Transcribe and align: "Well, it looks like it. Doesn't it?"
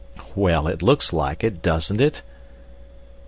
"Well, 0.35 0.65
it 0.67 0.81
looks 0.81 1.13
like 1.13 1.43
it. 1.43 1.61
Doesn't 1.61 2.01
it?" 2.01 2.23